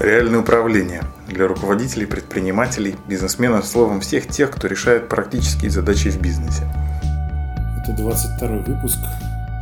[0.00, 6.64] Реальное управление для руководителей, предпринимателей, бизнесменов, словом, всех тех, кто решает практические задачи в бизнесе.
[7.80, 8.98] Это 22 выпуск.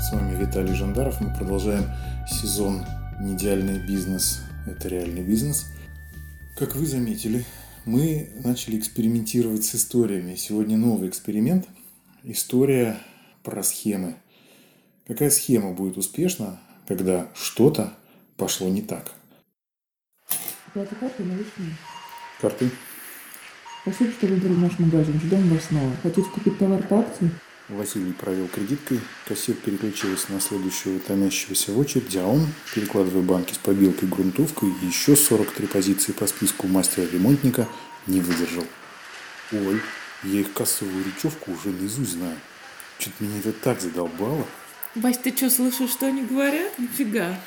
[0.00, 1.20] С вами Виталий Жандаров.
[1.20, 1.84] Мы продолжаем
[2.26, 2.82] сезон
[3.20, 5.66] «Неидеальный бизнес– это реальный бизнес».
[6.58, 7.44] Как вы заметили,
[7.84, 10.36] мы начали экспериментировать с историями.
[10.36, 11.68] Сегодня новый эксперимент.
[12.24, 12.96] История
[13.42, 14.14] про схемы.
[15.06, 16.58] Какая схема будет успешна,
[16.88, 17.92] когда что-то
[18.38, 19.12] пошло не так?
[20.72, 21.76] Плата карты наличные.
[22.40, 22.70] Карты.
[23.82, 25.20] Спасибо, что выбрали наш магазин.
[25.20, 25.94] Ждем вас снова.
[26.02, 27.30] Хотите купить товар по акции?
[27.68, 33.58] Василий провел кредиткой, кассир переключилась на следующего томящегося в очереди, а он, перекладывая банки с
[33.58, 37.68] побелкой грунтовкой и еще 43 позиции по списку мастера-ремонтника,
[38.06, 38.64] не выдержал.
[39.52, 39.80] Ой,
[40.24, 42.36] я их кассовую речевку уже наизусть знаю.
[42.98, 44.46] Что-то меня это так задолбало.
[44.94, 46.78] Вась, ты что, слышал, что они говорят?
[46.78, 47.38] Нифига.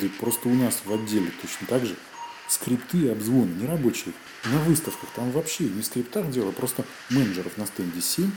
[0.00, 1.96] Да просто у нас в отделе точно так же.
[2.48, 4.14] Скрипты и обзвоны нерабочие.
[4.44, 8.30] На выставках там вообще не в скриптах дело, просто менеджеров на стенде 7,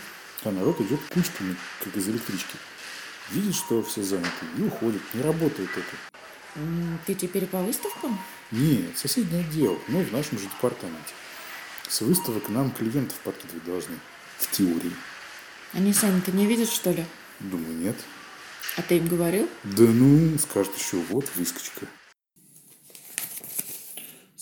[0.43, 2.57] а народ идет кучками, как из электрички.
[3.29, 5.01] Видит, что все заняты, и уходит.
[5.13, 6.61] Не работает это.
[7.05, 8.19] Ты теперь по выставкам?
[8.51, 11.13] Нет, соседнее отдел, но в нашем же департаменте.
[11.87, 13.95] С выставок нам клиентов подкидывать должны.
[14.39, 14.91] В теории.
[15.73, 17.05] Они сами-то не видят, что ли?
[17.39, 17.95] Думаю, нет.
[18.75, 19.47] А ты им говорил?
[19.63, 21.85] Да ну, скажет еще, вот выскочка.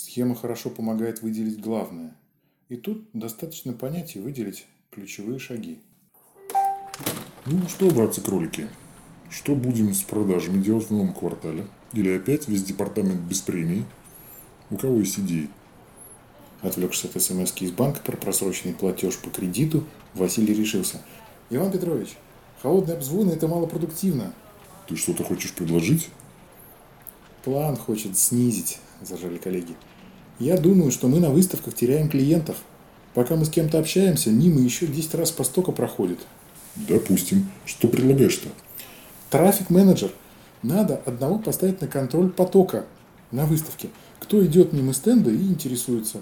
[0.10, 2.16] Схема хорошо помогает выделить главное.
[2.68, 5.78] И тут достаточно понять и выделить ключевые шаги.
[7.46, 8.70] Ну что, братцы-кролики,
[9.30, 11.68] что будем с продажами делать в новом квартале?
[11.94, 13.86] Или опять весь департамент без премии?
[14.72, 15.48] У кого есть идеи?
[16.64, 19.84] Отвлекшись от смс из банка про просроченный платеж по кредиту,
[20.16, 21.04] Василий решился.
[21.52, 22.18] Иван Петрович,
[22.64, 24.34] холодные обзвоны– это малопродуктивно.
[24.88, 26.10] Ты что-то хочешь предложить?
[27.44, 29.76] План хочет снизить, зажали коллеги.
[30.40, 32.56] Я думаю, что мы на выставках теряем клиентов.
[33.14, 36.20] Пока мы с кем-то общаемся, мимо еще 10 раз по стока проходит.
[36.76, 37.52] Допустим.
[37.66, 38.48] Что предлагаешь-то?
[39.30, 40.12] Трафик-менеджер.
[40.64, 42.86] Надо одного поставить на контроль потока
[43.32, 43.90] на выставке.
[44.20, 46.22] Кто идет мимо стенда и интересуется.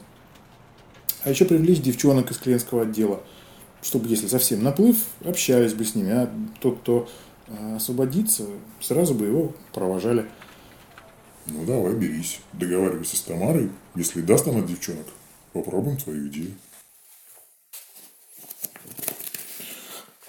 [1.23, 3.21] А еще привлечь девчонок из клиентского отдела,
[3.81, 6.11] чтобы, если совсем наплыв, общались бы с ними.
[6.11, 6.29] А
[6.59, 7.07] тот, кто
[7.47, 8.45] э, освободится,
[8.79, 10.25] сразу бы его провожали.
[11.47, 12.39] Ну давай, берись.
[12.53, 13.71] Договаривайся с Тамарой.
[13.95, 15.07] Если даст она девчонок,
[15.53, 16.53] попробуем твою идею.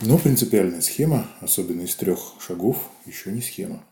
[0.01, 3.85] Но принципиальная схема, особенно из трех шагов, еще не схема.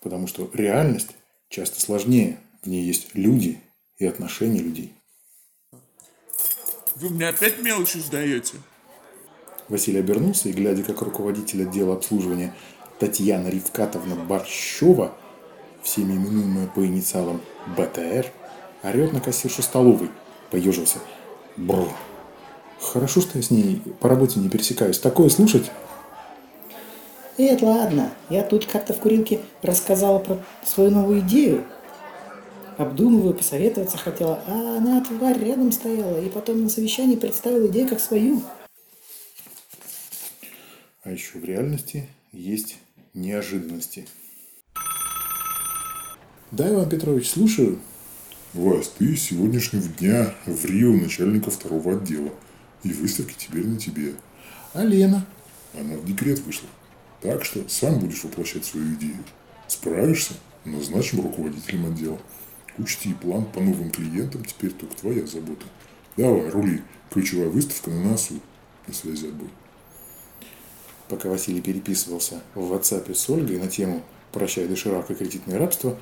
[0.00, 1.10] Потому что реальность
[1.50, 2.40] часто сложнее.
[2.62, 3.60] В ней есть люди
[3.98, 4.94] и отношения людей.
[6.96, 8.56] Вы мне опять мелочи сдаете?
[9.68, 12.54] Василий обернулся и, глядя, как руководитель отдела обслуживания
[12.98, 15.16] Татьяна Ривкатовна Борщева,
[15.82, 17.40] всеми именуемая по инициалам
[17.76, 18.26] БТР,
[18.82, 20.10] орет на кассиршу столовой,
[20.50, 20.98] поежился.
[21.56, 21.88] Бррр.
[22.80, 24.98] Хорошо, что я с ней по работе не пересекаюсь.
[24.98, 25.70] Такое слушать
[27.40, 31.64] Эд, ладно, я тут как-то в курилке рассказала про свою новую идею.
[32.76, 38.00] Обдумываю, посоветоваться хотела, а она, тварь, рядом стояла, и потом на совещании представила идею как
[38.00, 38.42] свою.
[41.02, 42.76] А еще в реальности есть
[43.14, 44.06] неожиданности.
[46.50, 47.78] Да, Иван Петрович, слушаю.
[48.54, 52.30] Вась, ты с сегодняшнего дня в Рио начальника второго отдела.
[52.82, 54.14] И выставки теперь на тебе.
[54.72, 55.24] А Лена?
[55.78, 56.68] Она в декрет вышла.
[57.20, 59.18] Так что сам будешь воплощать свою идею.
[59.68, 60.34] Справишься?
[60.64, 62.18] Назначим руководителем отдела.
[62.78, 65.66] Учти, план по новым клиентам теперь только твоя забота.
[66.16, 66.82] Давай, рули.
[67.10, 68.40] Ключевая выставка на носу.
[68.88, 69.50] На связи отбой.
[71.08, 74.02] Пока Василий переписывался в WhatsApp с Ольгой на тему
[74.32, 75.98] «Прощай доширак и кредитное рабство»,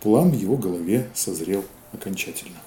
[0.00, 2.58] план в его голове созрел окончательно.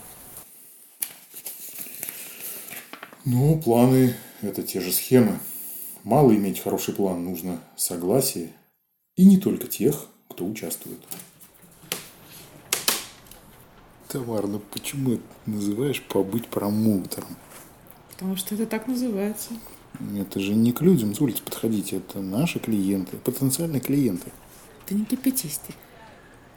[3.25, 5.39] Ну, планы– это те же схемы.
[6.03, 8.49] Мало иметь хороший план, нужно согласие.
[9.15, 10.99] И не только тех, кто участвует.
[14.07, 17.37] Тамар, ну почему ты называешь побыть промоутером?
[18.09, 19.51] Потому что это так называется.
[20.17, 24.31] Это же не к людям с улицы подходить, это наши клиенты, потенциальные клиенты.
[24.85, 25.73] Ты не кипятись ты.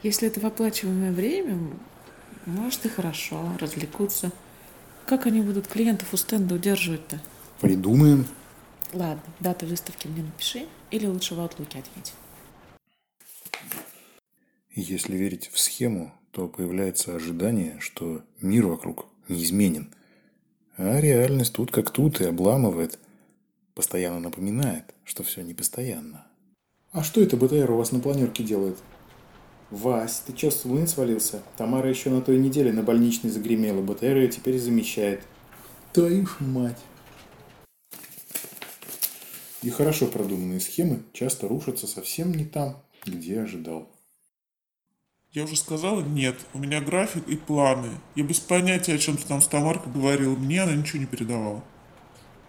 [0.03, 1.57] Если это в оплачиваемое время,
[2.45, 4.31] может и хорошо, развлекутся.
[5.05, 7.19] Как они будут клиентов у стенда удерживать-то?
[7.61, 8.27] Придумаем.
[8.93, 12.13] Ладно, дату выставки мне напиши или лучше в Outlook ответь.
[14.71, 19.93] Если верить в схему, то появляется ожидание, что мир вокруг неизменен.
[20.77, 22.99] А реальность тут как тут и обламывает.
[23.73, 26.25] Постоянно напоминает, что все непостоянно.
[26.91, 28.77] А что это БТР у вас на планерке делает?
[29.71, 31.41] Вась, ты чё, с луны свалился?
[31.57, 35.21] Тамара еще на той неделе на больничной загремела, БТР ее теперь замещает.
[35.91, 36.79] Твою ж мать.
[39.63, 43.89] И хорошо продуманные схемы часто рушатся совсем не там, где ожидал.
[45.31, 47.89] Я уже сказала нет, у меня график и планы.
[48.15, 51.63] Я без понятия, о чем ты там с Тамаркой говорил, мне она ничего не передавала.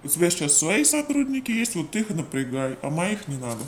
[0.05, 3.63] У тебя сейчас свои сотрудники есть, вот ты их и напрягай, а моих не надо.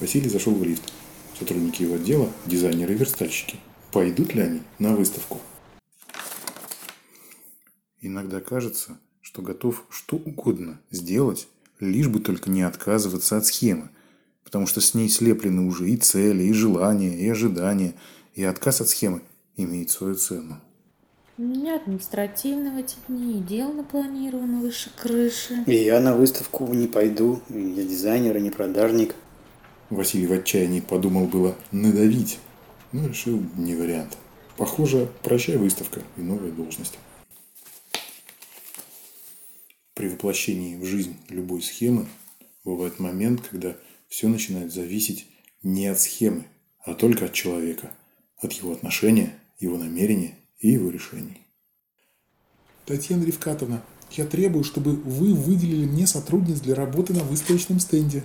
[0.00, 0.92] Василий зашел в лифт.
[1.38, 3.56] Сотрудники его отдела, дизайнеры и верстальщики.
[3.92, 5.40] Пойдут ли они на выставку?
[8.00, 11.46] Иногда кажется, что готов что угодно сделать,
[11.80, 13.90] лишь бы только не отказываться от схемы,
[14.42, 17.94] потому что с ней слеплены уже и цели, и желания, и ожидания,
[18.34, 19.22] и отказ от схемы
[19.56, 20.60] имеет свою цену.
[21.36, 25.62] У меня административно в эти дни, и дел напланировано выше крыши.
[25.68, 27.40] И я на выставку не пойду.
[27.48, 29.14] Я дизайнер, а не продажник.
[29.90, 32.38] Василий в отчаянии подумал было надавить,
[32.92, 34.18] но решил не вариант.
[34.56, 36.98] Похоже, прощай выставка и новая должность.
[39.94, 42.06] При воплощении в жизнь любой схемы
[42.64, 43.76] бывает момент, когда
[44.08, 45.26] все начинает зависеть
[45.62, 46.44] не от схемы,
[46.84, 47.90] а только от человека,
[48.36, 51.42] от его отношения, его намерения и его решений.
[52.86, 53.82] Татьяна Ревкатовна,
[54.12, 58.24] я требую, чтобы вы выделили мне сотрудниц для работы на выставочном стенде.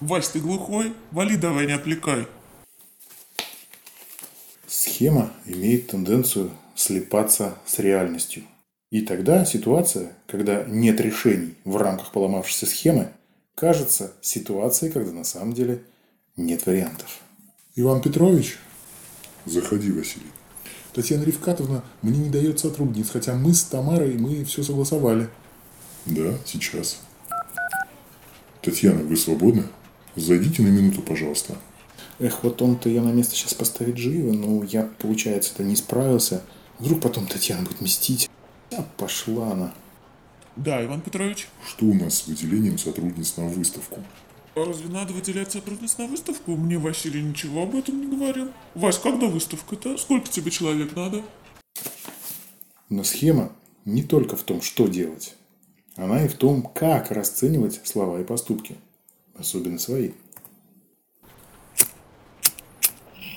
[0.00, 0.92] Вась, ты глухой?
[1.10, 2.26] Вали давай, не отвлекай.
[4.66, 8.44] Схема имеет тенденцию слепаться с реальностью.
[8.90, 13.12] И тогда ситуация, когда нет решений в рамках поломавшейся схемы,
[13.54, 15.82] кажется ситуацией, когда на самом деле
[16.36, 17.18] нет вариантов.
[17.76, 18.58] Иван Петрович?
[19.46, 20.30] Заходи, Василий.
[20.92, 25.28] Татьяна Ревкатовна мне не дает сотрудниц, хотя мы с Тамарой, мы все согласовали.
[26.06, 27.00] Да, сейчас.
[28.62, 29.64] Татьяна, вы свободны?
[30.16, 31.56] Зайдите на минуту, пожалуйста.
[32.20, 36.42] Эх, вот он-то ее на место сейчас поставить живо, но я, получается, это не справился.
[36.78, 38.30] Вдруг потом Татьяна будет мстить.
[38.76, 39.74] А пошла она.
[40.56, 41.48] Да, Иван Петрович.
[41.66, 44.00] Что у нас с выделением сотрудниц на выставку?
[44.54, 46.54] А разве надо выделять сотрудниц на выставку?
[46.54, 48.52] Мне Василий ничего об этом не говорил.
[48.74, 49.98] Вась, когда выставка-то?
[49.98, 51.22] Сколько тебе человек надо?
[52.88, 53.50] Но схема
[53.84, 55.34] не только в том, что делать.
[55.96, 58.76] Она и в том, как расценивать слова и поступки.
[59.36, 60.12] Особенно свои.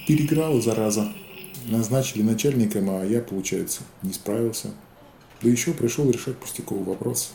[0.07, 1.11] Переграл, зараза.
[1.65, 4.73] Назначили начальником, а я, получается, не справился.
[5.41, 7.33] Да еще пришел решать пустяковый вопрос.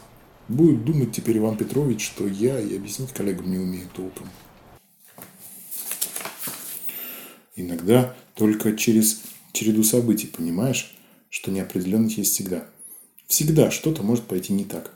[0.48, 4.28] Будет думать теперь Иван Петрович, что я и объяснить коллегам не умею толком.
[7.54, 9.22] Иногда только через
[9.52, 10.96] череду событий понимаешь,
[11.28, 12.66] что неопределенность есть всегда.
[13.26, 14.92] Всегда что-то может пойти не так.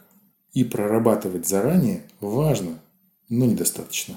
[0.53, 2.81] И прорабатывать заранее важно,
[3.29, 4.17] но недостаточно.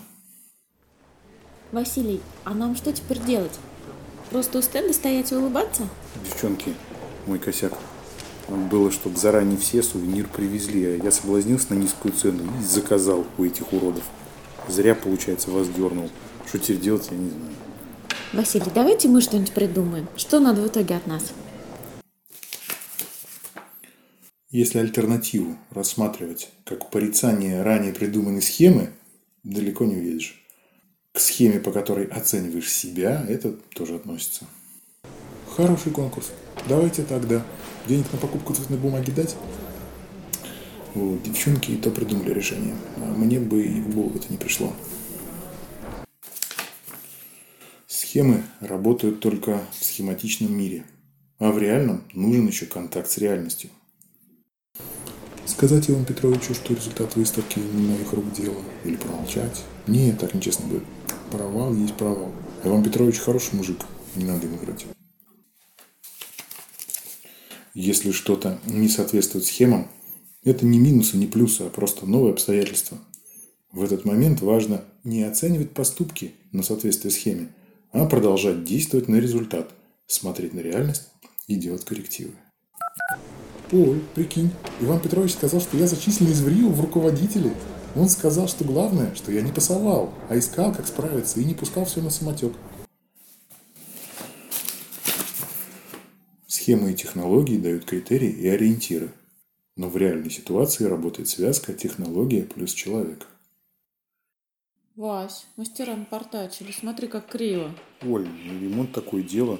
[1.71, 3.59] Василий, а нам что теперь делать?
[4.31, 5.87] Просто у стенда стоять и улыбаться?
[6.23, 6.73] Девчонки,
[7.27, 7.73] мой косяк.
[8.47, 13.45] Было, чтобы заранее все сувенир привезли, а я соблазнился на низкую цену и заказал у
[13.45, 14.03] этих уродов.
[14.67, 16.09] Зря, получается, вас дернул.
[16.47, 17.53] Что теперь делать, я не знаю.
[18.33, 20.07] Василий, давайте мы что-нибудь придумаем.
[20.15, 21.31] Что надо в итоге от нас?
[24.51, 28.89] Если альтернативу рассматривать как порицание ранее придуманной схемы,
[29.43, 30.43] далеко не уедешь.
[31.11, 34.47] К схеме, по которой оцениваешь себя, это тоже относится.
[35.55, 36.31] Хороший конкурс.
[36.67, 37.45] Давайте тогда.
[37.87, 39.35] Денег на покупку цветной бумаги дать?
[40.95, 42.73] Вот, девчонки и то придумали решение.
[42.97, 44.73] А мне бы и в голову это не пришло.
[47.85, 50.85] Схемы работают только в схематичном мире.
[51.37, 53.69] А в реальном нужен еще контакт с реальностью.
[55.59, 59.65] Сказать Ивану Петровичу, что результат выставки не моих рук дело, или промолчать?
[59.87, 60.83] Нет, так нечестно будет.
[61.31, 62.31] Провал есть провал.
[62.63, 63.81] Иван Петрович хороший мужик,
[64.15, 64.85] не надо ему врать.
[67.73, 69.91] Если что-то не соответствует схемам,
[70.45, 72.97] это не минусы, не плюсы, а просто новые обстоятельства.
[73.73, 77.53] В этот момент важно не оценивать поступки на соответствие схеме,
[77.91, 79.71] а продолжать действовать на результат,
[80.07, 81.09] смотреть на реальность
[81.47, 82.31] и делать коррективы.
[83.71, 84.49] Ой, прикинь,
[84.81, 87.53] Иван Петрович сказал, что я зачислен из ВРИО в руководители.
[87.95, 91.85] Он сказал, что главное, что я не пасовал, а искал, как справиться, и не пускал
[91.85, 92.53] все на самотек.
[96.47, 99.11] Схемы и технологии дают критерии и ориентиры.
[99.75, 103.27] Но в реальной ситуации работает связка технология плюс человек.
[104.95, 107.71] Вась, мастера напортачили, смотри, как криво.
[108.01, 109.59] Оль, ну ремонт такое дело.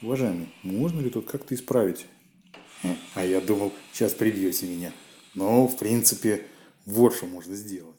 [0.00, 2.06] Уважаемый, можно ли тут как-то исправить?
[3.14, 4.92] А я думал, сейчас прибьете меня.
[5.34, 6.46] Но, в принципе,
[6.86, 7.96] вот что можно сделать.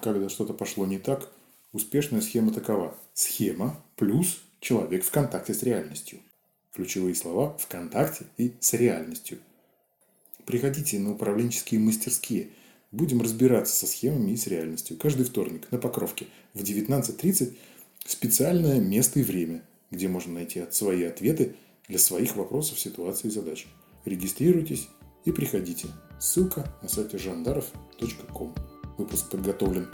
[0.00, 1.30] Когда что-то пошло не так,
[1.74, 2.96] Успешная схема такова.
[3.14, 6.20] Схема плюс человек в контакте с реальностью.
[6.72, 9.38] Ключевые слова «в контакте» и «с реальностью».
[10.46, 12.50] Приходите на управленческие мастерские.
[12.92, 14.96] Будем разбираться со схемами и с реальностью.
[14.96, 17.56] Каждый вторник на Покровке в 19.30
[18.06, 21.56] специальное место и время, где можно найти свои ответы
[21.88, 23.66] для своих вопросов, ситуаций и задач.
[24.04, 24.88] Регистрируйтесь
[25.24, 25.88] и приходите.
[26.18, 28.54] Ссылка на сайте жандаров.ком.
[28.96, 29.88] Выпуск подготовлен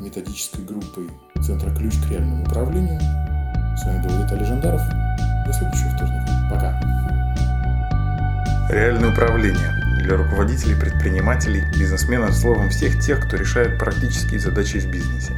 [0.00, 1.10] методической группой
[1.42, 3.00] Центра «Ключ к реальному управлению».
[3.76, 4.80] С вами был Виталий Жандаров.
[5.46, 6.48] До следующего вторника.
[6.50, 6.80] Пока.
[8.70, 15.34] Реальное управление для руководителей, предпринимателей, бизнесменов, словом, всех тех, кто решает практические задачи в бизнесе.